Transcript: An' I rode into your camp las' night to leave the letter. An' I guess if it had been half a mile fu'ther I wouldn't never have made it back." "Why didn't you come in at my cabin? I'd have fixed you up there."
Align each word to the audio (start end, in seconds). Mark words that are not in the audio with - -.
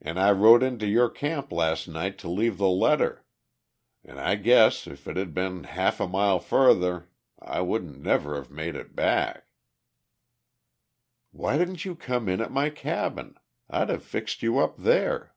An' 0.00 0.18
I 0.18 0.32
rode 0.32 0.64
into 0.64 0.88
your 0.88 1.08
camp 1.08 1.52
las' 1.52 1.86
night 1.86 2.18
to 2.18 2.28
leave 2.28 2.58
the 2.58 2.66
letter. 2.66 3.24
An' 4.02 4.18
I 4.18 4.34
guess 4.34 4.88
if 4.88 5.06
it 5.06 5.16
had 5.16 5.32
been 5.34 5.62
half 5.62 6.00
a 6.00 6.08
mile 6.08 6.40
fu'ther 6.40 7.06
I 7.38 7.60
wouldn't 7.60 8.00
never 8.00 8.34
have 8.34 8.50
made 8.50 8.74
it 8.74 8.96
back." 8.96 9.46
"Why 11.30 11.58
didn't 11.58 11.84
you 11.84 11.94
come 11.94 12.28
in 12.28 12.40
at 12.40 12.50
my 12.50 12.70
cabin? 12.70 13.38
I'd 13.70 13.88
have 13.88 14.02
fixed 14.02 14.42
you 14.42 14.58
up 14.58 14.78
there." 14.78 15.32